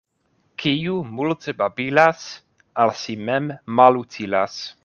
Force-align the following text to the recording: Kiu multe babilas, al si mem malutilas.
Kiu 0.63 0.95
multe 1.19 1.55
babilas, 1.59 2.25
al 2.85 2.97
si 3.03 3.19
mem 3.29 3.55
malutilas. 3.81 4.63